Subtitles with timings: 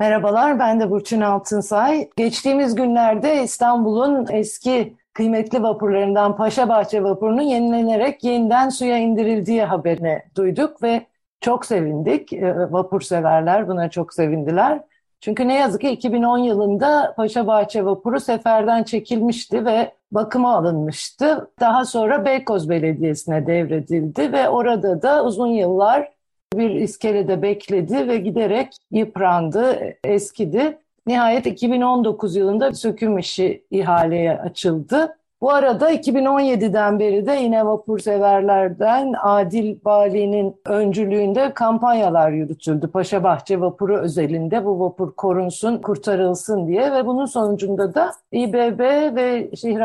[0.00, 2.10] Merhabalar ben de Burçin Altınsay.
[2.16, 11.06] Geçtiğimiz günlerde İstanbul'un eski kıymetli vapurlarından Paşabahçe vapurunun yenilenerek yeniden suya indirildiği haberini duyduk ve
[11.40, 12.32] çok sevindik.
[12.32, 14.80] Ee, vapur severler buna çok sevindiler.
[15.20, 21.50] Çünkü ne yazık ki 2010 yılında Paşabahçe vapuru seferden çekilmişti ve bakıma alınmıştı.
[21.60, 26.15] Daha sonra Beykoz Belediyesi'ne devredildi ve orada da uzun yıllar
[26.54, 30.78] bir iskelede bekledi ve giderek yıprandı, eskidi.
[31.06, 35.16] Nihayet 2019 yılında söküm işi ihaleye açıldı.
[35.40, 42.90] Bu arada 2017'den beri de yine vapur severlerden Adil Bali'nin öncülüğünde kampanyalar yürütüldü.
[42.90, 48.80] Paşabahçe vapuru özelinde bu vapur korunsun, kurtarılsın diye ve bunun sonucunda da İBB
[49.16, 49.80] ve Şehir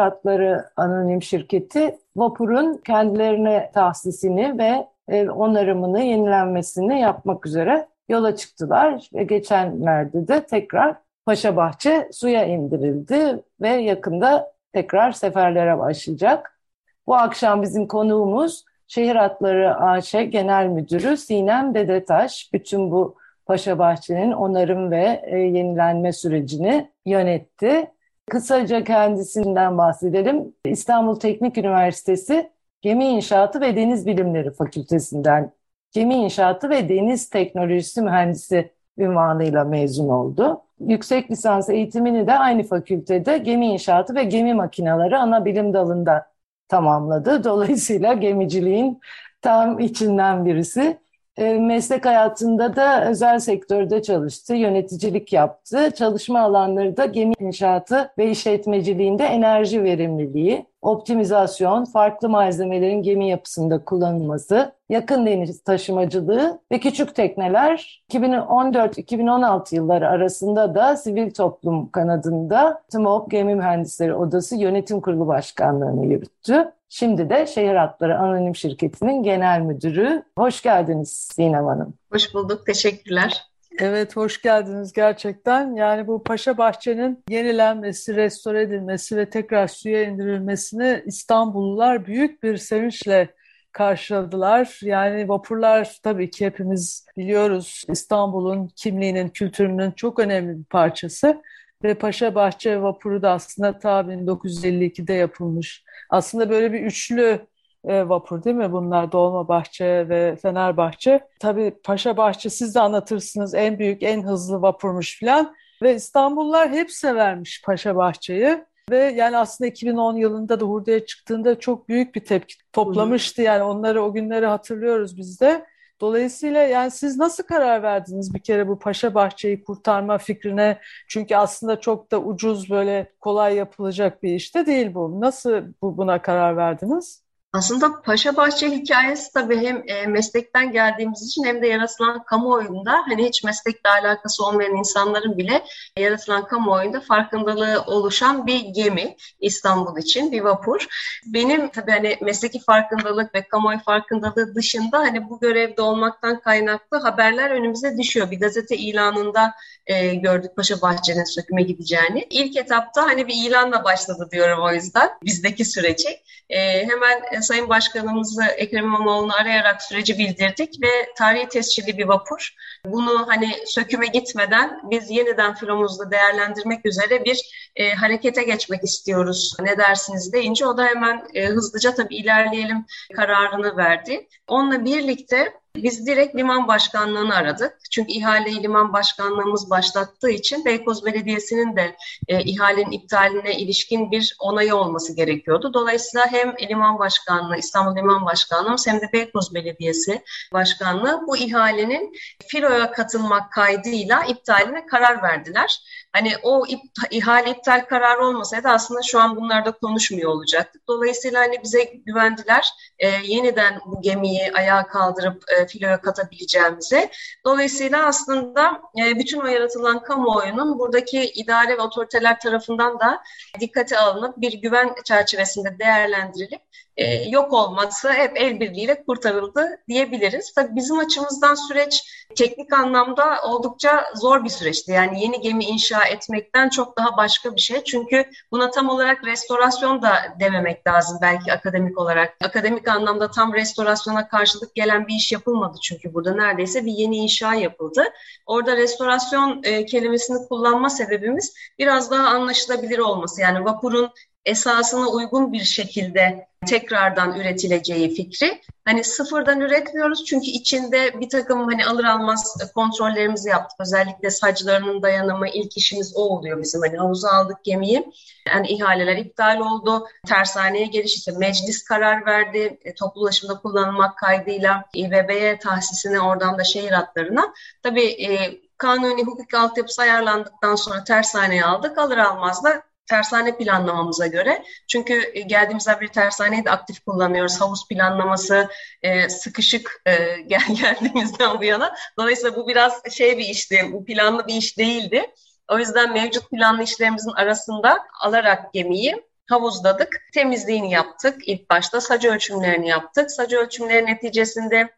[0.76, 10.46] Anonim Şirketi vapurun kendilerine tahsisini ve onarımını, yenilenmesini yapmak üzere yola çıktılar ve geçenlerde de
[10.46, 10.96] tekrar
[11.26, 16.60] Paşabahçe suya indirildi ve yakında tekrar seferlere başlayacak.
[17.08, 22.50] Bu akşam bizim konuğumuz Şehir Hatları AŞ Genel Müdürü Sinem Dedetaş.
[22.54, 23.16] Bütün bu
[23.46, 27.92] Paşabahçe'nin onarım ve e, yenilenme sürecini yönetti.
[28.30, 30.54] Kısaca kendisinden bahsedelim.
[30.66, 32.50] İstanbul Teknik Üniversitesi
[32.82, 35.52] Gemi İnşaatı ve Deniz Bilimleri Fakültesinden
[35.92, 40.62] Gemi İnşaatı ve Deniz Teknolojisi Mühendisi ünvanıyla mezun oldu.
[40.80, 46.32] Yüksek lisans eğitimini de aynı fakültede gemi inşaatı ve gemi makineleri ana bilim dalında
[46.68, 47.44] tamamladı.
[47.44, 49.00] Dolayısıyla gemiciliğin
[49.42, 50.98] tam içinden birisi.
[51.38, 55.92] E, meslek hayatında da özel sektörde çalıştı, yöneticilik yaptı.
[55.96, 64.72] Çalışma alanları da gemi inşaatı ve işletmeciliğinde enerji verimliliği, optimizasyon, farklı malzemelerin gemi yapısında kullanılması,
[64.90, 73.56] yakın deniz taşımacılığı ve küçük tekneler 2014-2016 yılları arasında da sivil toplum kanadında TMOB Gemi
[73.56, 76.72] Mühendisleri Odası Yönetim Kurulu Başkanlığı'nı yürüttü.
[76.90, 80.24] Şimdi de Şehir Hatları Anonim Şirketi'nin genel müdürü.
[80.38, 81.94] Hoş geldiniz Sinem Hanım.
[82.12, 83.51] Hoş bulduk, teşekkürler.
[83.80, 85.76] Evet, hoş geldiniz gerçekten.
[85.76, 93.30] Yani bu Paşa Bahçe'nin yenilenmesi, restore edilmesi ve tekrar suya indirilmesini İstanbullular büyük bir sevinçle
[93.72, 94.80] karşıladılar.
[94.84, 101.42] Yani vapurlar tabii ki hepimiz biliyoruz İstanbul'un kimliğinin, kültürünün çok önemli bir parçası.
[101.84, 105.84] Ve Paşa Bahçe vapuru da aslında ta 1952'de yapılmış.
[106.10, 107.40] Aslında böyle bir üçlü
[107.86, 109.12] e, vapur değil mi bunlar?
[109.12, 111.28] Dolmabahçe ve Fenerbahçe.
[111.40, 115.56] Tabii Paşa Bahçe siz de anlatırsınız en büyük, en hızlı vapurmuş falan.
[115.84, 118.66] Ve İstanbullular hep severmiş Paşa Bahçe'yi.
[118.90, 123.42] Ve yani aslında 2010 yılında da hurdaya çıktığında çok büyük bir tepki toplamıştı.
[123.42, 125.66] Yani onları o günleri hatırlıyoruz biz de.
[126.02, 130.80] Dolayısıyla yani siz nasıl karar verdiniz bir kere bu Paşa Bahçe'yi kurtarma fikrine?
[131.08, 135.22] Çünkü aslında çok da ucuz böyle kolay yapılacak bir iş de değil bu.
[135.22, 137.21] Nasıl bu, buna karar verdiniz?
[137.54, 143.26] Aslında Paşa Bahçe hikayesi tabii hem e, meslekten geldiğimiz için hem de yaratılan kamuoyunda hani
[143.26, 145.64] hiç meslekle alakası olmayan insanların bile
[146.00, 150.88] yaratılan kamuoyunda farkındalığı oluşan bir gemi İstanbul için bir vapur.
[151.26, 157.52] Benim tabii hani mesleki farkındalık ve kamuoyu farkındalığı dışında hani bu görevde olmaktan kaynaklı haberler
[157.52, 158.32] önümüze düşüyor.
[158.32, 159.54] Bir gazete ilanında
[159.88, 162.28] e, gördük Paşa Bahçe'nin söküme gideceğini.
[162.30, 166.20] İlk etapta hani bir ilanla başladı diyorum o yüzden bizdeki süreci.
[166.50, 172.50] E, hemen e, Sayın Başkanımızı Ekrem İmamoğlu'nu arayarak süreci bildirdik ve tarihi tescilli bir vapur.
[172.86, 179.56] Bunu hani söküme gitmeden biz yeniden filomuzda değerlendirmek üzere bir e, harekete geçmek istiyoruz.
[179.62, 182.86] Ne dersiniz deyince o da hemen e, hızlıca tabii ilerleyelim
[183.16, 184.28] kararını verdi.
[184.48, 187.78] Onunla birlikte biz direkt liman başkanlığını aradık.
[187.92, 191.96] Çünkü ihaleyi liman başkanlığımız başlattığı için Beykoz Belediyesi'nin de
[192.28, 195.74] e, ihalenin iptaline ilişkin bir onayı olması gerekiyordu.
[195.74, 200.24] Dolayısıyla hem liman başkanlığı, İstanbul Liman Başkanlığımız hem de Beykoz Belediyesi
[200.54, 202.14] Başkanlığı bu ihalenin
[202.48, 205.82] filoya katılmak kaydıyla iptaline karar verdiler.
[206.14, 206.80] Hani o ip,
[207.12, 210.88] ihale iptal kararı olmasaydı aslında şu an bunlarda konuşmuyor olacaktık.
[210.88, 212.68] Dolayısıyla hani bize güvendiler
[213.00, 217.12] e, yeniden bu gemiyi ayağa kaldırıp e, filoya katabileceğimize.
[217.46, 223.24] Dolayısıyla aslında e, bütün o yaratılan kamuoyunun buradaki idare ve otoriteler tarafından da
[223.60, 226.62] dikkate alınıp bir güven çerçevesinde değerlendirilip
[226.98, 230.54] e, yok olması hep el birliğiyle kurtarıldı diyebiliriz.
[230.54, 232.04] Tabii bizim açımızdan süreç
[232.36, 234.92] teknik anlamda oldukça zor bir süreçti.
[234.92, 237.84] Yani yeni gemi inşa etmekten çok daha başka bir şey.
[237.84, 242.38] Çünkü buna tam olarak restorasyon da dememek lazım belki akademik olarak.
[242.44, 247.54] Akademik anlamda tam restorasyona karşılık gelen bir iş yapılmadı çünkü burada neredeyse bir yeni inşa
[247.54, 248.04] yapıldı.
[248.46, 253.42] Orada restorasyon e, kelimesini kullanma sebebimiz biraz daha anlaşılabilir olması.
[253.42, 254.12] Yani vapurun
[254.46, 258.62] esasına uygun bir şekilde tekrardan üretileceği fikri.
[258.86, 263.80] Hani sıfırdan üretmiyoruz çünkü içinde bir takım hani alır almaz kontrollerimizi yaptık.
[263.80, 266.82] Özellikle saçlarının dayanımı ilk işimiz o oluyor bizim.
[266.82, 268.12] Hani havuza aldık gemiyi.
[268.48, 270.08] Yani ihaleler iptal oldu.
[270.28, 272.80] Tersaneye geliş işte meclis karar verdi.
[272.86, 277.54] E, toplu ulaşımda kullanılmak kaydıyla İBB'ye tahsisine oradan da şehir hatlarına.
[277.84, 281.98] Tabii e, kanuni hukuk altyapısı ayarlandıktan sonra tersaneye aldık.
[281.98, 284.64] Alır almaz da tersane planlamamıza göre.
[284.88, 287.62] Çünkü e, geldiğimizden beri tersaneyi de aktif kullanıyoruz.
[287.62, 288.70] Havuz planlaması
[289.02, 291.96] e, sıkışık e, gel geldiğimizden bu yana.
[292.18, 295.26] Dolayısıyla bu biraz şey bir işti, planlı bir iş değildi.
[295.72, 300.22] O yüzden mevcut planlı işlerimizin arasında alarak gemiyi havuzladık.
[300.34, 301.48] Temizliğini yaptık.
[301.48, 303.32] İlk başta sacı ölçümlerini yaptık.
[303.32, 304.96] Sacı ölçümleri neticesinde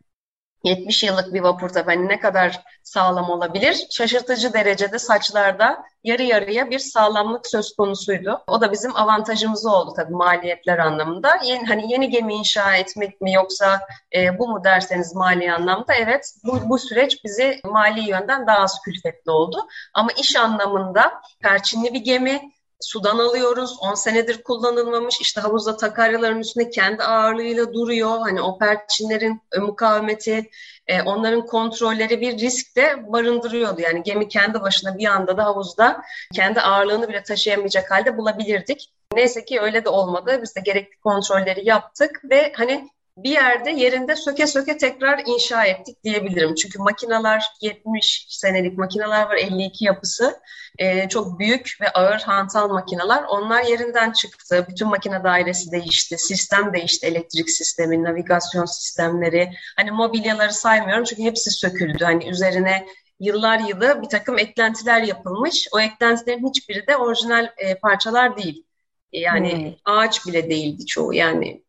[0.64, 3.88] 70 yıllık bir vapur tabii hani ne kadar sağlam olabilir?
[3.92, 8.44] Şaşırtıcı derecede saçlarda yarı yarıya bir sağlamlık söz konusuydu.
[8.48, 11.40] O da bizim avantajımız oldu tabii maliyetler anlamında.
[11.44, 13.82] Yeni, hani yeni gemi inşa etmek mi yoksa
[14.16, 18.82] e, bu mu derseniz mali anlamda evet bu, bu süreç bize mali yönden daha az
[18.86, 19.58] külfetli oldu.
[19.94, 22.53] Ama iş anlamında perçinli bir gemi
[22.84, 23.78] sudan alıyoruz.
[23.82, 25.22] 10 senedir kullanılmamış.
[25.22, 28.20] İşte havuzda takaryaların üstünde kendi ağırlığıyla duruyor.
[28.20, 30.50] Hani o perçinlerin mukavemeti,
[30.88, 33.82] e, onların kontrolleri bir risk de barındırıyordu.
[33.82, 36.02] Yani gemi kendi başına bir anda da havuzda
[36.34, 38.94] kendi ağırlığını bile taşıyamayacak halde bulabilirdik.
[39.14, 40.40] Neyse ki öyle de olmadı.
[40.42, 46.04] Biz de gerekli kontrolleri yaptık ve hani bir yerde yerinde söke söke tekrar inşa ettik
[46.04, 46.56] diyebilirim.
[46.56, 50.40] Çünkü makineler 70 senelik makineler var 52 yapısı.
[50.80, 53.24] Ee, çok büyük ve ağır hantal makineler.
[53.24, 54.66] Onlar yerinden çıktı.
[54.70, 56.18] Bütün makine dairesi değişti.
[56.18, 57.08] Sistem değişti.
[57.08, 59.52] Elektrik sistemi, navigasyon sistemleri.
[59.76, 62.04] Hani mobilyaları saymıyorum çünkü hepsi söküldü.
[62.04, 62.86] Hani üzerine
[63.20, 65.68] yıllar yılı bir takım eklentiler yapılmış.
[65.72, 68.66] O eklentilerin hiçbiri de orijinal e, parçalar değil.
[69.12, 69.54] Yani
[69.86, 69.94] hmm.
[69.96, 71.14] ağaç bile değildi çoğu.
[71.14, 71.64] Yani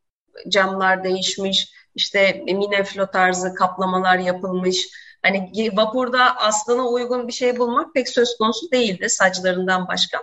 [0.48, 4.88] camlar değişmiş, işte mineflo tarzı kaplamalar yapılmış.
[5.22, 10.18] Hani vapurda aslına uygun bir şey bulmak pek söz konusu değildi saçlarından başka.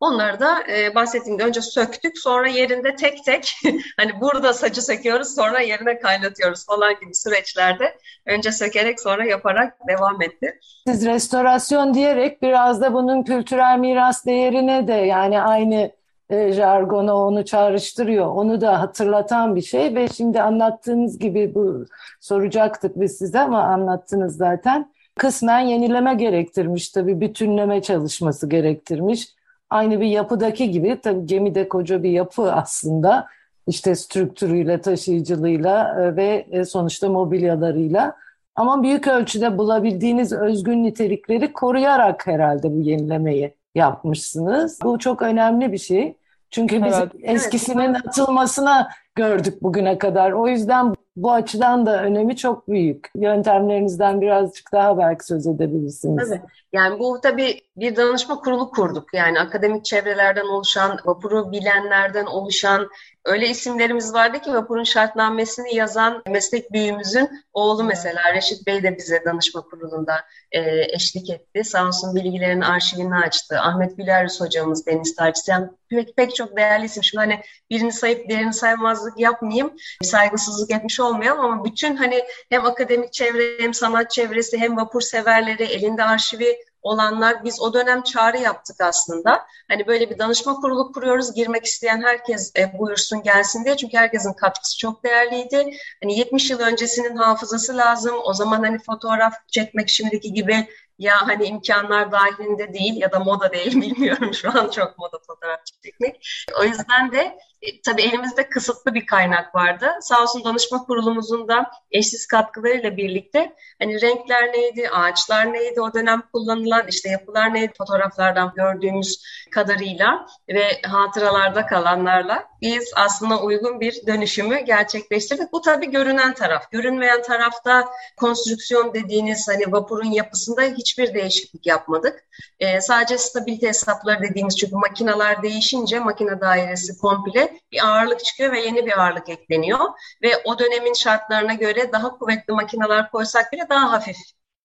[0.00, 3.54] Onları da e, bahsettiğim gibi önce söktük sonra yerinde tek tek
[3.96, 10.22] hani burada saçı söküyoruz sonra yerine kaynatıyoruz falan gibi süreçlerde önce sökerek sonra yaparak devam
[10.22, 10.60] etti.
[10.86, 15.90] Siz restorasyon diyerek biraz da bunun kültürel miras değerine de yani aynı
[16.30, 18.26] e, jargona onu çağrıştırıyor.
[18.26, 21.84] Onu da hatırlatan bir şey ve şimdi anlattığınız gibi bu
[22.20, 24.92] soracaktık biz size ama anlattınız zaten.
[25.18, 29.28] Kısmen yenileme gerektirmiş tabii bütünleme çalışması gerektirmiş.
[29.70, 33.26] Aynı bir yapıdaki gibi tabii gemide koca bir yapı aslında
[33.66, 38.16] işte strüktürüyle, taşıyıcılığıyla e, ve e, sonuçta mobilyalarıyla.
[38.54, 44.78] Ama büyük ölçüde bulabildiğiniz özgün nitelikleri koruyarak herhalde bu yenilemeyi yapmışsınız.
[44.82, 46.16] Bu çok önemli bir şey.
[46.50, 47.12] Çünkü biz evet.
[47.22, 48.06] eskisinin evet.
[48.06, 50.32] atılmasına gördük bugüne kadar.
[50.32, 53.10] O yüzden bu açıdan da önemi çok büyük.
[53.16, 56.28] Yöntemlerinizden birazcık daha belki söz edebilirsiniz.
[56.28, 56.40] Tabii.
[56.72, 59.14] Yani bu tabii bir danışma kurulu kurduk.
[59.14, 62.88] Yani akademik çevrelerden oluşan, vapuru bilenlerden oluşan
[63.24, 69.24] öyle isimlerimiz vardı ki vapurun şartnamesini yazan meslek büyüğümüzün oğlu mesela Reşit Bey de bize
[69.24, 70.14] danışma kurulunda
[70.52, 70.60] e,
[70.94, 71.64] eşlik etti.
[71.64, 73.60] Sağ olsun bilgilerin arşivini açtı.
[73.60, 75.50] Ahmet Gülerüz hocamız Deniz Tarçısı.
[75.50, 77.04] Yani pek, pek çok değerli isim.
[77.04, 79.72] Şimdi hani birini sayıp diğerini saymazlık yapmayayım.
[80.02, 85.64] Saygısızlık etmiş olmayalım ama bütün hani hem akademik çevre hem sanat çevresi hem vapur severleri
[85.64, 89.46] elinde arşivi olanlar biz o dönem çağrı yaptık aslında.
[89.68, 91.34] Hani böyle bir danışma kurulu kuruyoruz.
[91.34, 93.76] Girmek isteyen herkes e, buyursun gelsin diye.
[93.76, 95.76] Çünkü herkesin katkısı çok değerliydi.
[96.02, 98.16] Hani 70 yıl öncesinin hafızası lazım.
[98.24, 100.66] O zaman hani fotoğraf çekmek şimdiki gibi
[101.00, 105.60] ya hani imkanlar dahilinde değil ya da moda değil bilmiyorum şu an çok moda fotoğraf
[105.82, 106.26] çekmek.
[106.60, 109.90] O yüzden de e, tabii elimizde kısıtlı bir kaynak vardı.
[110.00, 116.22] Sağ olsun danışma kurulumuzun da eşsiz katkılarıyla birlikte hani renkler neydi, ağaçlar neydi, o dönem
[116.32, 124.60] kullanılan işte yapılar neydi fotoğraflardan gördüğümüz kadarıyla ve hatıralarda kalanlarla biz aslında uygun bir dönüşümü
[124.60, 125.52] gerçekleştirdik.
[125.52, 126.70] Bu tabii görünen taraf.
[126.70, 127.84] Görünmeyen tarafta
[128.16, 132.24] konstrüksiyon dediğiniz hani vapurun yapısında hiçbir değişiklik yapmadık.
[132.60, 138.60] Ee, sadece stabilite hesapları dediğimiz çünkü makineler değişince makine dairesi komple bir ağırlık çıkıyor ve
[138.60, 139.78] yeni bir ağırlık ekleniyor.
[140.22, 144.16] Ve o dönemin şartlarına göre daha kuvvetli makineler koysak bile daha hafif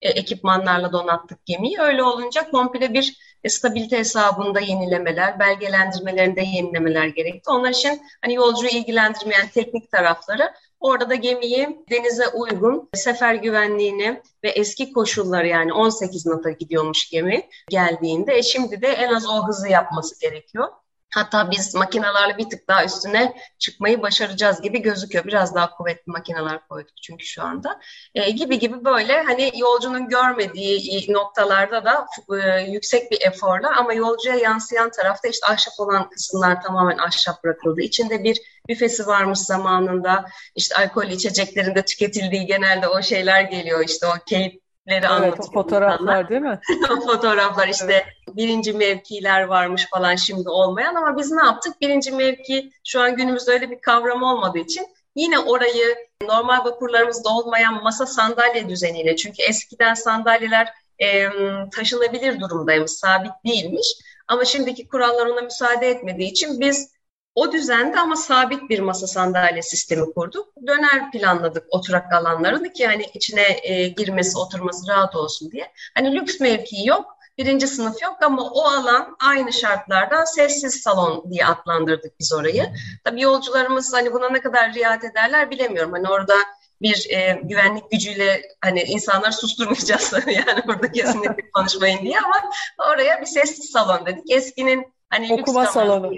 [0.01, 1.79] e, ekipmanlarla donattık gemiyi.
[1.79, 7.49] Öyle olunca komple bir e, stabilite hesabında yenilemeler, belgelendirmelerinde yenilemeler gerekti.
[7.49, 14.49] Onlar için hani yolcuyu ilgilendirmeyen teknik tarafları Orada da gemiyi denize uygun, sefer güvenliğini ve
[14.49, 18.37] eski koşulları yani 18 nata gidiyormuş gemi geldiğinde.
[18.37, 20.67] E şimdi de en az o hızı yapması gerekiyor.
[21.15, 25.25] Hatta biz makinelerle bir tık daha üstüne çıkmayı başaracağız gibi gözüküyor.
[25.25, 27.79] Biraz daha kuvvetli makineler koyduk çünkü şu anda.
[28.15, 32.07] E, gibi gibi böyle hani yolcunun görmediği noktalarda da
[32.43, 37.81] e, yüksek bir eforla ama yolcuya yansıyan tarafta işte ahşap olan kısımlar tamamen ahşap bırakıldı.
[37.81, 40.25] İçinde bir büfesi varmış zamanında.
[40.55, 43.85] İşte alkol içeceklerinde tüketildiği genelde o şeyler geliyor.
[43.85, 45.53] İşte o keyif evet, anlatıyor.
[45.53, 46.29] Fotoğraflar insanlar.
[46.29, 46.59] değil mi?
[47.05, 48.05] fotoğraflar işte evet.
[48.37, 51.81] birinci mevkiler varmış falan şimdi olmayan ama biz ne yaptık?
[51.81, 55.95] Birinci mevki şu an günümüzde öyle bir kavram olmadığı için yine orayı
[56.27, 61.27] normal vapurlarımızda olmayan masa sandalye düzeniyle çünkü eskiden sandalyeler e,
[61.75, 63.87] taşınabilir durumdaymış, sabit değilmiş.
[64.27, 66.94] Ama şimdiki kurallar ona müsaade etmediği için biz
[67.35, 70.53] o düzende ama sabit bir masa sandalye sistemi kurduk.
[70.67, 75.71] Döner planladık oturak alanlarını ki hani içine e, girmesi, oturması rahat olsun diye.
[75.95, 77.05] Hani lüks mevkii yok,
[77.37, 82.73] birinci sınıf yok ama o alan aynı şartlarda sessiz salon diye adlandırdık biz orayı.
[83.03, 85.91] Tabii yolcularımız hani buna ne kadar riayet ederler bilemiyorum.
[85.91, 86.35] Hani orada
[86.81, 92.51] bir e, güvenlik gücüyle hani insanları susturmayacağız yani burada kesinlikle konuşmayın diye ama
[92.93, 94.31] oraya bir sessiz salon dedik.
[94.31, 96.11] Eskinin Hani okuma salonu.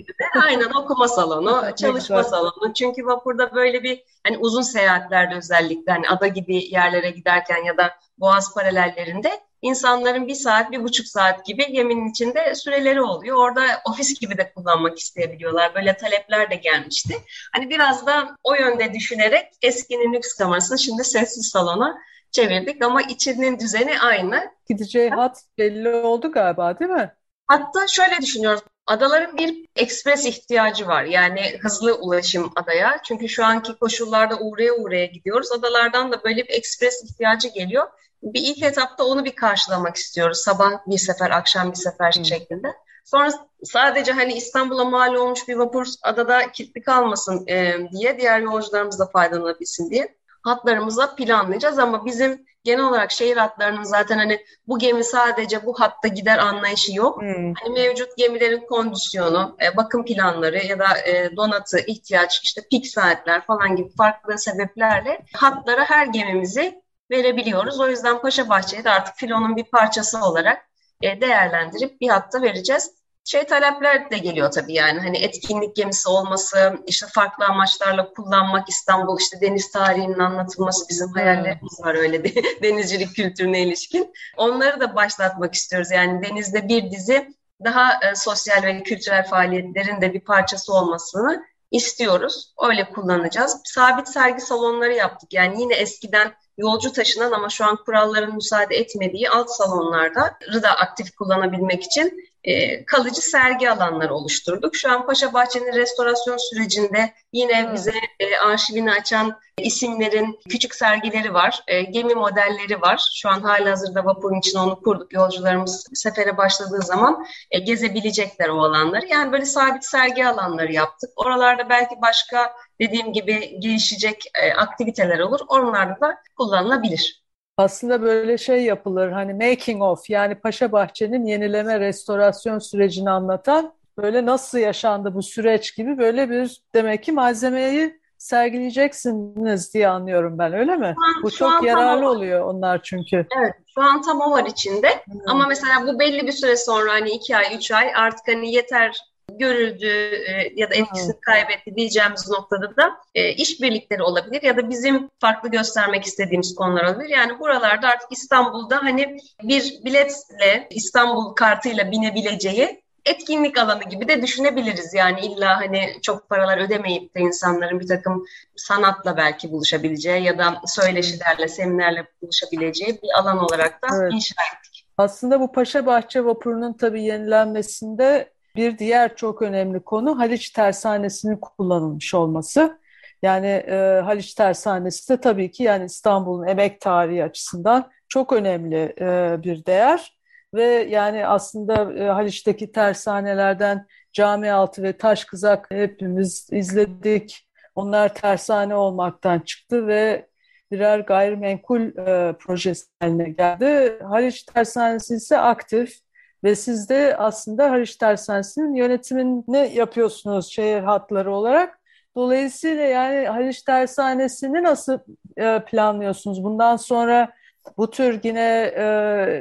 [0.47, 2.73] Aynen okuma salonu, çalışma salonu.
[2.73, 7.93] Çünkü vapurda böyle bir hani uzun seyahatlerde özellikle hani ada gibi yerlere giderken ya da
[8.17, 13.37] boğaz paralellerinde insanların bir saat, bir buçuk saat gibi geminin içinde süreleri oluyor.
[13.37, 15.75] Orada ofis gibi de kullanmak isteyebiliyorlar.
[15.75, 17.17] Böyle talepler de gelmişti.
[17.53, 21.97] Hani biraz da o yönde düşünerek eskinin lüks kamerasını şimdi sessiz salona
[22.31, 24.51] çevirdik ama içinin düzeni aynı.
[24.69, 27.13] Gideceği hat belli oldu galiba değil mi?
[27.47, 28.61] Hatta şöyle düşünüyoruz.
[28.87, 31.03] Adaların bir ekspres ihtiyacı var.
[31.03, 33.01] Yani hızlı ulaşım adaya.
[33.03, 35.51] Çünkü şu anki koşullarda uğraya uğraya gidiyoruz.
[35.51, 37.87] Adalardan da böyle bir ekspres ihtiyacı geliyor.
[38.23, 40.37] Bir ilk etapta onu bir karşılamak istiyoruz.
[40.37, 42.25] Sabah bir sefer, akşam bir sefer hmm.
[42.25, 42.67] şeklinde.
[43.05, 43.31] Sonra
[43.63, 49.05] sadece hani İstanbul'a mal olmuş bir vapur adada kilitli kalmasın e, diye diğer yolcularımız da
[49.05, 55.65] faydalanabilsin diye hatlarımıza planlayacağız ama bizim genel olarak şehir hatlarının zaten hani bu gemi sadece
[55.65, 57.21] bu hatta gider anlayışı yok.
[57.21, 57.53] Hmm.
[57.53, 63.45] Hani mevcut gemilerin kondisyonu, e, bakım planları ya da e, donatı, ihtiyaç, işte pik saatler
[63.45, 66.81] falan gibi farklı sebeplerle hatlara her gemimizi
[67.11, 67.79] verebiliyoruz.
[67.79, 70.69] O yüzden Paşa Bahçe'yi de artık filonun bir parçası olarak
[71.01, 72.91] e, değerlendirip bir hatta vereceğiz
[73.27, 79.19] şey talepler de geliyor tabii yani hani etkinlik gemisi olması, işte farklı amaçlarla kullanmak İstanbul
[79.19, 84.13] işte deniz tarihinin anlatılması bizim hayallerimiz var öyle bir denizcilik kültürüne ilişkin.
[84.37, 90.13] Onları da başlatmak istiyoruz yani denizde bir dizi daha e, sosyal ve kültürel faaliyetlerin de
[90.13, 92.53] bir parçası olmasını istiyoruz.
[92.69, 93.61] Öyle kullanacağız.
[93.63, 95.33] Sabit sergi salonları yaptık.
[95.33, 101.15] Yani yine eskiden yolcu taşınan ama şu an kuralların müsaade etmediği alt salonlarda da aktif
[101.15, 104.75] kullanabilmek için e, kalıcı sergi alanları oluşturduk.
[104.75, 107.73] Şu an Paşa Bahçe'nin restorasyon sürecinde yine hmm.
[107.73, 111.63] bize e, arşivini açan isimlerin küçük sergileri var.
[111.67, 113.09] E, gemi modelleri var.
[113.15, 115.13] Şu an hala hazırda vapurun için onu kurduk.
[115.13, 119.05] Yolcularımız sefere başladığı zaman e, gezebilecekler o alanları.
[119.05, 121.09] Yani böyle sabit sergi alanları yaptık.
[121.15, 125.39] Oralarda belki başka dediğim gibi gelişecek e, aktiviteler olur.
[125.47, 127.26] Onlarda da kullanılabilir
[127.57, 134.25] aslında böyle şey yapılır hani making of yani Paşa Bahçe'nin yenileme restorasyon sürecini anlatan böyle
[134.25, 140.77] nasıl yaşandı bu süreç gibi böyle bir demek ki malzemeyi sergileyeceksiniz diye anlıyorum ben öyle
[140.77, 140.87] mi?
[140.87, 143.25] An, bu çok yararlı oluyor onlar çünkü.
[143.39, 145.21] Evet şu an tam o var içinde hmm.
[145.27, 148.97] ama mesela bu belli bir süre sonra hani iki ay üç ay artık hani yeter
[149.37, 149.87] görüldü
[150.27, 155.49] e, ya da etkisini kaybetti diyeceğimiz noktada da e, işbirlikleri olabilir ya da bizim farklı
[155.49, 157.09] göstermek istediğimiz konular olabilir.
[157.09, 164.93] Yani buralarda artık İstanbul'da hani bir biletle İstanbul kartıyla binebileceği etkinlik alanı gibi de düşünebiliriz.
[164.93, 168.25] Yani illa hani çok paralar ödemeyip de insanların bir takım
[168.55, 174.13] sanatla belki buluşabileceği ya da söyleşilerle, seminerle buluşabileceği bir alan olarak da evet.
[174.13, 174.87] inşa ettik.
[174.97, 182.13] Aslında bu Paşa Bahçe vapurunun tabii yenilenmesinde bir diğer çok önemli konu Haliç Tersanesi'nin kullanılmış
[182.13, 182.79] olması.
[183.21, 189.37] Yani e, Haliç Tersanesi de tabii ki yani İstanbul'un emek tarihi açısından çok önemli e,
[189.43, 190.17] bir değer
[190.53, 197.47] ve yani aslında e, Haliç'teki tersanelerden Camialtı ve Taş Kızak hepimiz izledik.
[197.75, 200.27] Onlar tersane olmaktan çıktı ve
[200.71, 203.99] birer gayrimenkul e, projesi haline geldi.
[204.03, 206.06] Haliç Tersanesi ise aktif
[206.43, 211.79] ve siz de aslında Haliç Tersanesi'nin yönetimini yapıyorsunuz şehir hatları olarak.
[212.15, 214.99] Dolayısıyla yani Haliç Tersanesi'ni nasıl
[215.37, 216.43] e, planlıyorsunuz?
[216.43, 217.29] Bundan sonra
[217.77, 218.83] bu tür yine e,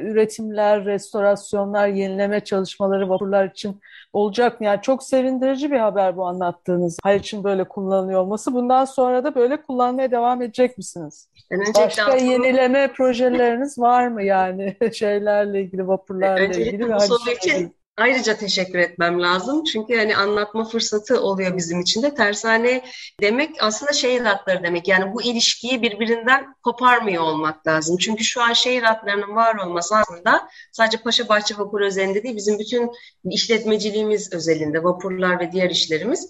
[0.05, 3.81] üretimler, restorasyonlar, yenileme çalışmaları vapurlar için
[4.13, 4.67] olacak mı?
[4.67, 6.99] Yani çok sevindirici bir haber bu anlattığınız.
[7.03, 8.55] Hayır için böyle kullanılıyor olması.
[8.55, 11.29] Bundan sonra da böyle kullanmaya devam edecek misiniz?
[11.77, 16.95] Başka yenileme projeleriniz var mı yani şeylerle ilgili, vapurlarla Öncelikle ilgili?
[16.95, 19.65] Bu soru için ayrıca teşekkür etmem lazım.
[19.65, 22.15] Çünkü hani anlatma fırsatı oluyor bizim için de.
[22.15, 22.85] Tersane
[23.21, 24.89] demek aslında şehir hatları demek.
[24.89, 27.97] Yani bu ilişkiyi birbirinden koparmıyor olmak lazım.
[27.97, 32.59] Çünkü şu an şehir hatlarının var olması aslında sadece Paşa Bahçe Vapur özelinde değil, bizim
[32.59, 32.91] bütün
[33.25, 36.29] işletmeciliğimiz özelinde, vapurlar ve diğer işlerimiz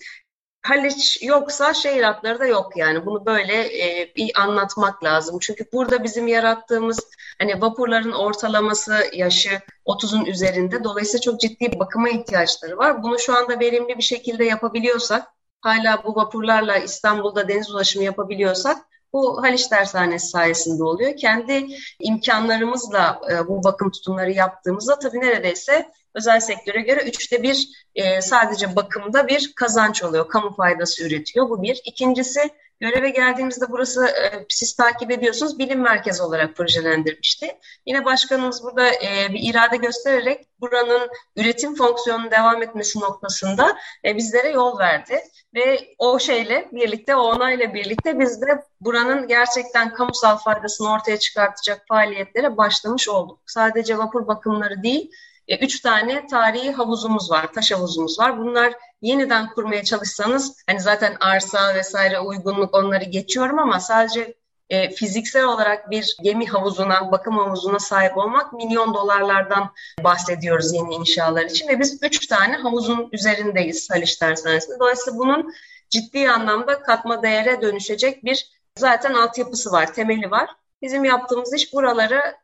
[0.66, 3.06] Haliç yoksa şehir hatları da yok yani.
[3.06, 5.38] Bunu böyle e, bir anlatmak lazım.
[5.40, 7.00] Çünkü burada bizim yarattığımız
[7.38, 10.84] hani vapurların ortalaması yaşı 30'un üzerinde.
[10.84, 13.02] Dolayısıyla çok ciddi bakıma ihtiyaçları var.
[13.02, 15.28] Bunu şu anda verimli bir şekilde yapabiliyorsak,
[15.60, 18.78] hala bu vapurlarla İstanbul'da deniz ulaşımı yapabiliyorsak
[19.12, 21.16] bu Haliç Dershanesi sayesinde oluyor.
[21.16, 21.66] Kendi
[22.00, 28.76] imkanlarımızla e, bu bakım tutumları yaptığımızda tabii neredeyse özel sektöre göre üçte bir e, sadece
[28.76, 30.28] bakımda bir kazanç oluyor.
[30.28, 31.48] Kamu faydası üretiyor.
[31.48, 31.80] Bu bir.
[31.84, 37.58] İkincisi göreve geldiğimizde burası e, siz takip ediyorsunuz bilim merkezi olarak projelendirmişti.
[37.86, 44.48] Yine başkanımız burada e, bir irade göstererek buranın üretim fonksiyonunun devam etmesi noktasında e, bizlere
[44.48, 45.20] yol verdi.
[45.54, 51.84] Ve o şeyle birlikte, o onayla birlikte biz de buranın gerçekten kamusal faydasını ortaya çıkartacak
[51.88, 53.40] faaliyetlere başlamış olduk.
[53.46, 55.10] Sadece vapur bakımları değil,
[55.48, 58.38] e, üç tane tarihi havuzumuz var, taş havuzumuz var.
[58.38, 58.72] Bunlar
[59.02, 64.34] yeniden kurmaya çalışsanız, hani zaten arsa vesaire uygunluk onları geçiyorum ama sadece
[64.70, 69.70] e, fiziksel olarak bir gemi havuzuna, bakım havuzuna sahip olmak milyon dolarlardan
[70.04, 74.78] bahsediyoruz yeni inşalar için ve biz üç tane havuzun üzerindeyiz Haliç Tersanesi'nde.
[74.80, 75.52] Dolayısıyla bunun
[75.90, 80.50] ciddi anlamda katma değere dönüşecek bir zaten altyapısı var, temeli var.
[80.82, 82.36] Bizim yaptığımız iş buraları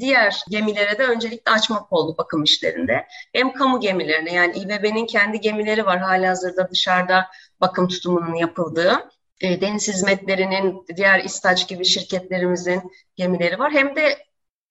[0.00, 3.06] diğer gemilere de öncelikle açmak oldu bakım işlerinde.
[3.32, 7.26] Hem kamu gemilerine yani İBB'nin kendi gemileri var hala hazırda dışarıda
[7.60, 9.08] bakım tutumunun yapıldığı.
[9.40, 12.82] E, deniz hizmetlerinin, diğer İstaç gibi şirketlerimizin
[13.16, 13.72] gemileri var.
[13.72, 14.18] Hem de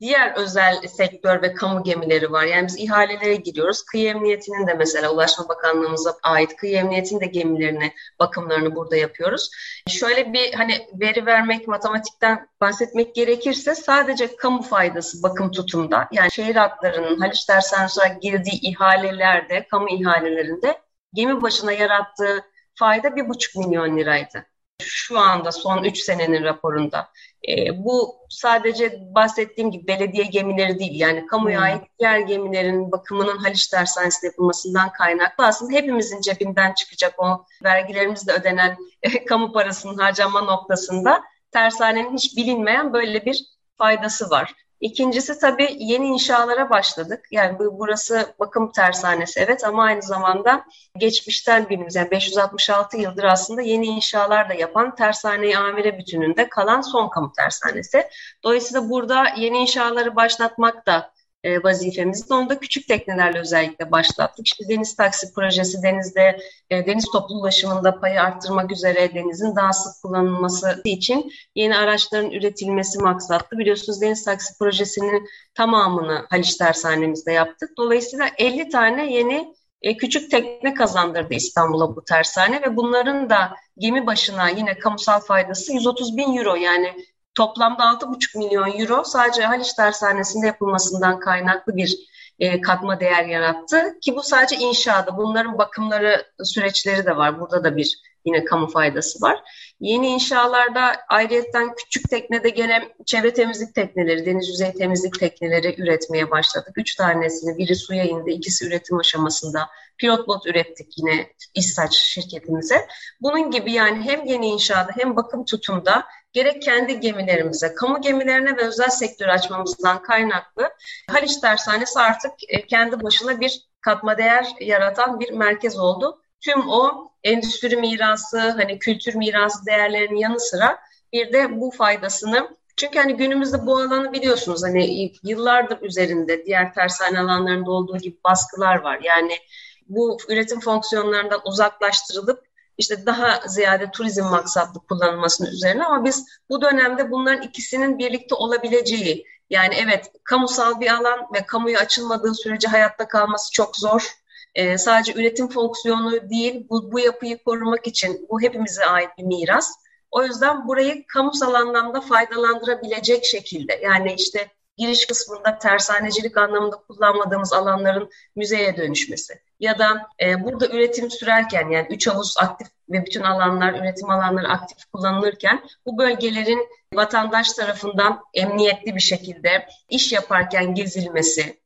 [0.02, 2.44] diğer özel sektör ve kamu gemileri var.
[2.44, 3.84] Yani biz ihalelere giriyoruz.
[3.84, 9.50] Kıyı Emniyeti'nin de mesela Ulaşma Bakanlığımıza ait Kıyı Emniyeti'nin de gemilerini, bakımlarını burada yapıyoruz.
[9.88, 16.56] Şöyle bir hani veri vermek, matematikten bahsetmek gerekirse sadece kamu faydası bakım tutumda yani şehir
[16.56, 20.82] hatlarının Haliç Tersanesi'ne girdiği ihalelerde, kamu ihalelerinde
[21.14, 24.46] gemi başına yarattığı fayda bir buçuk milyon liraydı
[24.80, 27.10] şu anda son 3 senenin raporunda.
[27.48, 31.66] E, bu sadece bahsettiğim gibi belediye gemileri değil yani kamuya hmm.
[31.66, 38.78] ait diğer gemilerin bakımının Haliç Tersanesi'nde yapılmasından kaynaklı aslında hepimizin cebinden çıkacak o vergilerimizle ödenen
[39.04, 43.46] e, kamu parasının harcanma noktasında tersanenin hiç bilinmeyen böyle bir
[43.78, 44.54] faydası var.
[44.82, 47.26] İkincisi tabii yeni inşalara başladık.
[47.32, 50.66] Yani bu, burası bakım tersanesi evet ama aynı zamanda
[50.98, 57.10] geçmişten bildiğimiz yani 566 yıldır aslında yeni inşalar da yapan tersane amire bütününde kalan son
[57.10, 58.08] kamu tersanesi.
[58.44, 61.15] Dolayısıyla burada yeni inşaları başlatmak da
[61.46, 62.34] e, vazifemizdi.
[62.34, 64.48] Onu da küçük teknelerle özellikle başlattık.
[64.48, 70.02] İşte deniz taksi projesi denizde e, deniz toplu ulaşımında payı arttırmak üzere denizin daha sık
[70.02, 73.58] kullanılması için yeni araçların üretilmesi maksatlı.
[73.58, 77.70] Biliyorsunuz deniz taksi projesinin tamamını Haliç Tersanemizde yaptık.
[77.78, 84.08] Dolayısıyla 50 tane yeni e, küçük tekne kazandırdı İstanbul'a bu tersane ve bunların da gemi
[84.08, 86.94] başına yine kamusal faydası 130 bin euro yani
[87.36, 91.98] Toplamda 6,5 milyon euro sadece Haliç Tersanesi'nde yapılmasından kaynaklı bir
[92.40, 97.40] e, katma değer yarattı ki bu sadece inşaada bunların bakımları süreçleri de var.
[97.40, 99.40] Burada da bir yine kamu faydası var.
[99.80, 106.74] Yeni inşalarda ayrıyetten küçük teknede gelen çevre temizlik tekneleri, deniz yüzey temizlik tekneleri üretmeye başladık.
[106.76, 109.70] Üç tanesini, biri suya indi, ikisi üretim aşamasında.
[109.98, 112.88] Pilot bot ürettik yine İstaç şirketimize.
[113.22, 118.62] Bunun gibi yani hem yeni inşaada hem bakım tutumda gerek kendi gemilerimize, kamu gemilerine ve
[118.62, 120.70] özel sektör açmamızdan kaynaklı
[121.12, 126.22] Haliç Tersanesi artık e, kendi başına bir katma değer yaratan bir merkez oldu.
[126.42, 130.80] Tüm o endüstri mirası, hani kültür mirası değerlerinin yanı sıra
[131.14, 137.20] bir de bu faydasını çünkü hani günümüzde bu alanı biliyorsunuz hani yıllardır üzerinde diğer tersane
[137.20, 139.00] alanlarında olduğu gibi baskılar var.
[139.04, 139.38] Yani
[139.86, 142.46] bu üretim fonksiyonlarından uzaklaştırılıp
[142.78, 149.26] işte daha ziyade turizm maksatlı kullanılmasının üzerine ama biz bu dönemde bunların ikisinin birlikte olabileceği
[149.50, 154.12] yani evet kamusal bir alan ve kamuya açılmadığı sürece hayatta kalması çok zor.
[154.56, 159.72] Ee, sadece üretim fonksiyonu değil bu, bu yapıyı korumak için bu hepimize ait bir miras.
[160.12, 168.10] O yüzden burayı kamusal anlamda faydalandırabilecek şekilde yani işte giriş kısmında tersanecilik anlamında kullanmadığımız alanların
[168.36, 173.74] müzeye dönüşmesi ya da e, burada üretim sürerken yani üç havuz aktif ve bütün alanlar
[173.74, 181.60] üretim alanları aktif kullanılırken bu bölgelerin vatandaş tarafından emniyetli bir şekilde iş yaparken gezilmesi,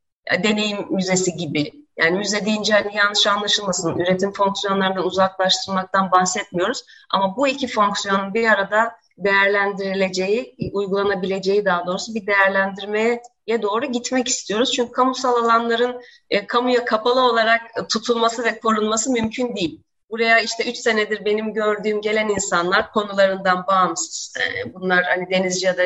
[0.43, 6.83] deneyim müzesi gibi yani müze deyince hani yanlış anlaşılmasın, üretim fonksiyonlarından uzaklaştırmaktan bahsetmiyoruz.
[7.09, 13.21] Ama bu iki fonksiyonun bir arada değerlendirileceği, uygulanabileceği daha doğrusu bir değerlendirmeye
[13.61, 14.71] doğru gitmek istiyoruz.
[14.71, 19.81] Çünkü kamusal alanların e, kamuya kapalı olarak tutulması ve korunması mümkün değil.
[20.09, 24.33] Buraya işte üç senedir benim gördüğüm gelen insanlar konularından bağımsız.
[24.37, 25.83] E, bunlar hani denizci ya da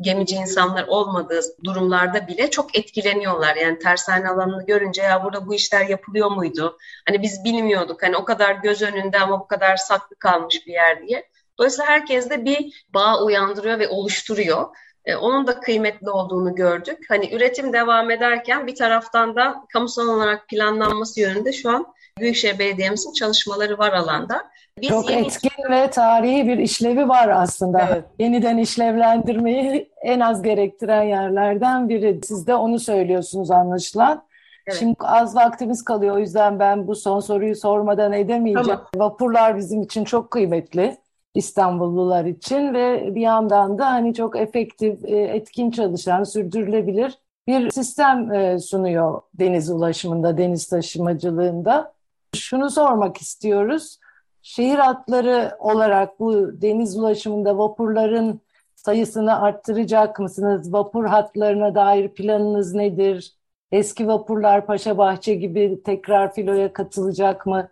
[0.00, 3.56] gemici insanlar olmadığı durumlarda bile çok etkileniyorlar.
[3.56, 6.78] Yani tersane alanını görünce ya burada bu işler yapılıyor muydu?
[7.08, 8.02] Hani biz bilmiyorduk.
[8.02, 11.28] Hani o kadar göz önünde ama bu kadar saklı kalmış bir yer diye.
[11.58, 14.66] Dolayısıyla herkes de bir bağ uyandırıyor ve oluşturuyor.
[15.04, 16.98] E, onun da kıymetli olduğunu gördük.
[17.08, 21.86] Hani üretim devam ederken bir taraftan da kamusal olarak planlanması yönünde şu an
[22.18, 24.42] Büyükşehir Belediye'mizin çalışmaları var alanda.
[24.80, 25.26] Biz Çok yeni...
[25.26, 27.88] etkin ve tarihi bir işlevi var aslında.
[27.92, 28.04] Evet.
[28.18, 32.20] Yeniden işlevlendirmeyi en az gerektiren yerlerden biri.
[32.24, 34.26] Siz de onu söylüyorsunuz anlaşılan.
[34.66, 34.78] Evet.
[34.78, 38.66] Şimdi az vaktimiz kalıyor o yüzden ben bu son soruyu sormadan edemeyeceğim.
[38.66, 38.86] Tamam.
[38.96, 40.96] Vapurlar bizim için çok kıymetli.
[41.36, 48.32] İstanbullular için ve bir yandan da hani çok efektif, e, etkin çalışan, sürdürülebilir bir sistem
[48.32, 51.94] e, sunuyor deniz ulaşımında, deniz taşımacılığında.
[52.34, 53.98] Şunu sormak istiyoruz.
[54.42, 58.40] Şehir hatları olarak bu deniz ulaşımında vapurların
[58.76, 60.72] sayısını arttıracak mısınız?
[60.72, 63.36] Vapur hatlarına dair planınız nedir?
[63.72, 67.68] Eski vapurlar Paşabahçe gibi tekrar filoya katılacak mı?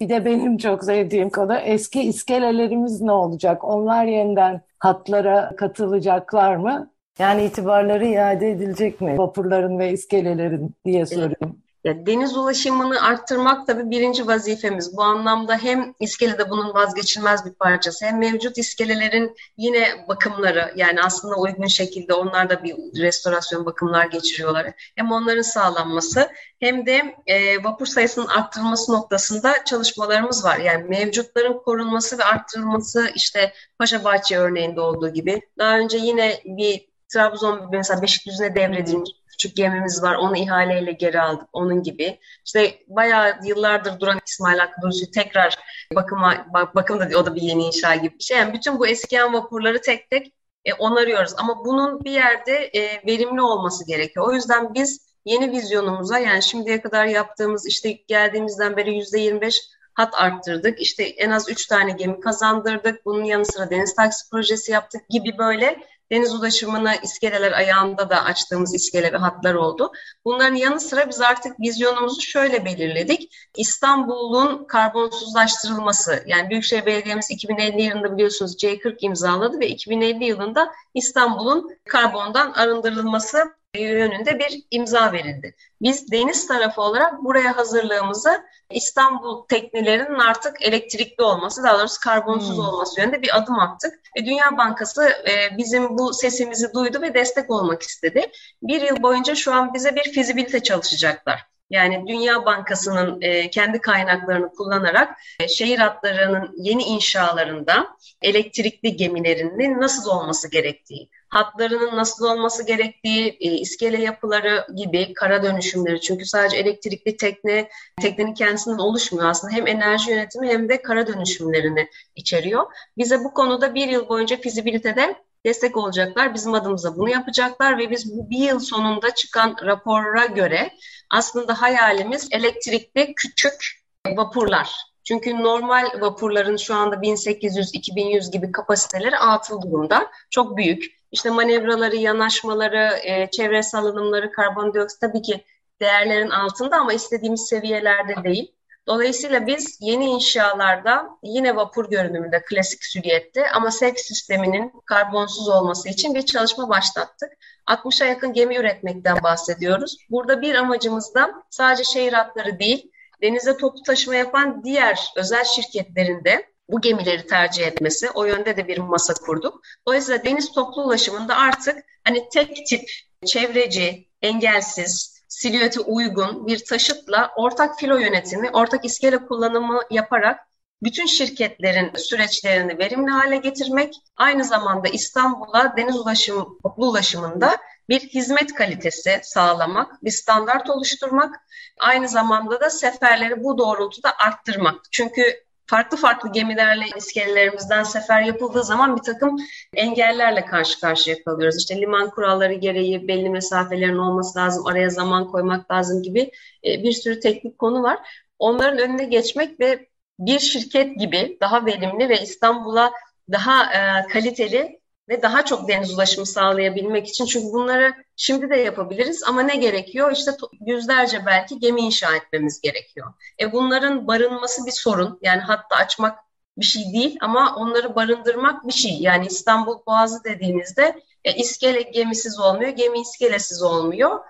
[0.00, 3.64] Bir de benim çok sevdiğim konu eski iskelelerimiz ne olacak?
[3.64, 6.90] Onlar yeniden hatlara katılacaklar mı?
[7.18, 9.18] Yani itibarları iade edilecek mi?
[9.18, 11.65] Vapurların ve iskelelerin diye soruyorum.
[11.86, 14.96] Ya, deniz ulaşımını arttırmak tabii birinci vazifemiz.
[14.96, 21.02] Bu anlamda hem iskele de bunun vazgeçilmez bir parçası hem mevcut iskelelerin yine bakımları yani
[21.02, 24.72] aslında uygun şekilde onlar da bir restorasyon bakımlar geçiriyorlar.
[24.96, 26.28] Hem onların sağlanması
[26.60, 30.58] hem de e, vapur sayısının arttırılması noktasında çalışmalarımız var.
[30.58, 35.40] Yani mevcutların korunması ve arttırılması işte Paşabahçe örneğinde olduğu gibi.
[35.58, 40.14] Daha önce yine bir Trabzon mesela Beşikdüzü'ne devredilmiş küçük gemimiz var.
[40.14, 41.48] Onu ihaleyle geri aldık.
[41.52, 42.20] Onun gibi.
[42.44, 45.58] İşte bayağı yıllardır duran İsmail Hakkı tekrar
[45.94, 48.38] bakıma bakım da o da bir yeni inşa gibi bir şey.
[48.38, 50.32] Yani bütün bu eskiyen vapurları tek tek
[50.64, 51.32] e, onarıyoruz.
[51.36, 54.28] Ama bunun bir yerde e, verimli olması gerekiyor.
[54.28, 59.62] O yüzden biz yeni vizyonumuza yani şimdiye kadar yaptığımız işte geldiğimizden beri yüzde 25
[59.94, 60.80] hat arttırdık.
[60.80, 63.04] İşte en az üç tane gemi kazandırdık.
[63.04, 65.78] Bunun yanı sıra deniz taksi projesi yaptık gibi böyle
[66.10, 69.92] deniz ulaşımını iskeleler ayağında da açtığımız iskele ve hatlar oldu.
[70.24, 73.32] Bunların yanı sıra biz artık vizyonumuzu şöyle belirledik.
[73.56, 82.52] İstanbul'un karbonsuzlaştırılması yani Büyükşehir Belediye'miz 2050 yılında biliyorsunuz C40 imzaladı ve 2050 yılında İstanbul'un karbondan
[82.52, 83.38] arındırılması
[83.82, 85.56] yönünde bir imza verildi.
[85.82, 92.64] Biz deniz tarafı olarak buraya hazırlığımızı İstanbul teknelerinin artık elektrikli olması, daha doğrusu karbonsuz hmm.
[92.64, 93.94] olması yönünde bir adım attık.
[94.16, 98.30] E, Dünya Bankası e, bizim bu sesimizi duydu ve destek olmak istedi.
[98.62, 101.55] Bir yıl boyunca şu an bize bir fizibilite çalışacaklar.
[101.70, 110.10] Yani Dünya Bankası'nın e, kendi kaynaklarını kullanarak e, şehir hatlarının yeni inşalarında elektrikli gemilerinin nasıl
[110.10, 116.00] olması gerektiği, hatlarının nasıl olması gerektiği, e, iskele yapıları gibi kara dönüşümleri.
[116.00, 117.68] Çünkü sadece elektrikli tekne,
[118.00, 119.54] teknenin kendisinden oluşmuyor aslında.
[119.54, 122.66] Hem enerji yönetimi hem de kara dönüşümlerini içeriyor.
[122.98, 126.34] Bize bu konuda bir yıl boyunca fizibilitede destek olacaklar.
[126.34, 130.70] Bizim adımıza bunu yapacaklar ve biz bu bir yıl sonunda çıkan rapora göre
[131.10, 134.74] aslında hayalimiz elektrikli küçük vapurlar.
[135.04, 140.10] Çünkü normal vapurların şu anda 1800-2100 gibi kapasiteleri atıl durumda.
[140.30, 140.84] Çok büyük.
[141.12, 145.44] İşte manevraları, yanaşmaları, e, çevre salınımları, karbondioksit tabii ki
[145.80, 148.55] değerlerin altında ama istediğimiz seviyelerde değil.
[148.88, 156.14] Dolayısıyla biz yeni inşalarda yine vapur görünümünde klasik süliyette ama sevk sisteminin karbonsuz olması için
[156.14, 157.32] bir çalışma başlattık.
[157.68, 159.96] 60'a yakın gemi üretmekten bahsediyoruz.
[160.10, 166.24] Burada bir amacımız da sadece şehir hatları değil, denize toplu taşıma yapan diğer özel şirketlerin
[166.24, 168.10] de bu gemileri tercih etmesi.
[168.10, 169.60] O yönde de bir masa kurduk.
[169.88, 172.90] Dolayısıyla deniz toplu ulaşımında artık hani tek tip
[173.26, 180.40] çevreci, engelsiz, silüete uygun bir taşıtla ortak filo yönetimi, ortak iskele kullanımı yaparak
[180.82, 187.56] bütün şirketlerin süreçlerini verimli hale getirmek, aynı zamanda İstanbul'a deniz ulaşımı, toplu ulaşımında
[187.88, 191.34] bir hizmet kalitesi sağlamak, bir standart oluşturmak,
[191.80, 194.74] aynı zamanda da seferleri bu doğrultuda arttırmak.
[194.92, 199.36] Çünkü farklı farklı gemilerle iskelelerimizden sefer yapıldığı zaman bir takım
[199.74, 201.58] engellerle karşı karşıya kalıyoruz.
[201.58, 206.30] İşte liman kuralları gereği belli mesafelerin olması lazım, araya zaman koymak lazım gibi
[206.64, 207.98] e, bir sürü teknik konu var.
[208.38, 212.92] Onların önüne geçmek ve bir şirket gibi daha verimli ve İstanbul'a
[213.32, 219.22] daha e, kaliteli ve daha çok deniz ulaşımı sağlayabilmek için çünkü bunları şimdi de yapabiliriz
[219.24, 220.12] ama ne gerekiyor?
[220.12, 220.30] İşte
[220.66, 223.12] yüzlerce belki gemi inşa etmemiz gerekiyor.
[223.40, 225.18] E bunların barınması bir sorun.
[225.22, 226.18] Yani hatta açmak
[226.58, 228.98] bir şey değil ama onları barındırmak bir şey.
[229.00, 234.20] Yani İstanbul Boğazı dediğinizde e, iskele gemisiz olmuyor, gemi iskelesiz olmuyor.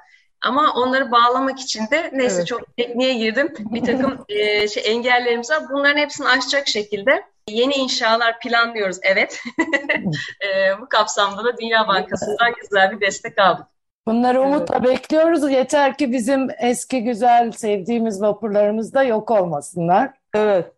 [0.41, 2.47] Ama onları bağlamak için de neyse evet.
[2.47, 3.55] çok tekniğe girdim.
[3.59, 5.63] Bir takım e, şey, engellerimiz var.
[5.71, 9.41] Bunların hepsini aşacak şekilde Yeni inşalar planlıyoruz evet.
[10.45, 13.67] e, bu kapsamda da Dünya Bankası'ndan güzel bir destek aldık.
[14.07, 15.51] Bunları umutla bekliyoruz.
[15.51, 20.11] Yeter ki bizim eski güzel sevdiğimiz vapurlarımız da yok olmasınlar.
[20.35, 20.73] Evet.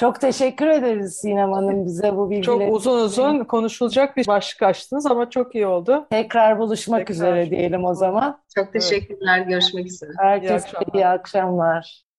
[0.00, 2.44] Çok teşekkür ederiz Sinem Hanım bize bu bilgileri.
[2.44, 6.06] Çok uzun uzun konuşulacak bir başlık açtınız ama çok iyi oldu.
[6.10, 7.14] Tekrar buluşmak Tekrar.
[7.14, 8.40] üzere diyelim o zaman.
[8.54, 9.38] Çok teşekkürler.
[9.38, 9.48] Evet.
[9.48, 10.10] Görüşmek üzere.
[10.18, 10.94] Herkese iyi akşamlar.
[10.94, 12.02] İyi akşamlar.